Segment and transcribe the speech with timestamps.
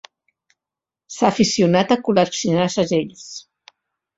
[1.17, 3.29] S'ha aficionat a col·leccionar segells.